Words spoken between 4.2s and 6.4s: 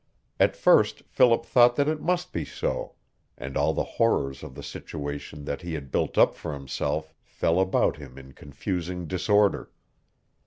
of the situation that he had built up